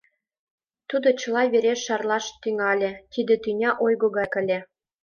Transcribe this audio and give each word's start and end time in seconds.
Тудо 0.89 1.07
чыла 1.19 1.43
вере 1.53 1.73
шарлаш 1.85 2.25
тӱҥале, 2.41 2.91
тиде 3.11 3.35
тӱня 3.43 3.71
ойго 3.85 4.07
гаяк 4.15 4.33
ыле. 4.41 4.59